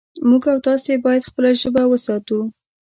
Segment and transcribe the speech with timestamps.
[0.29, 2.39] موږ او تاسې باید خپله ژبه وساتو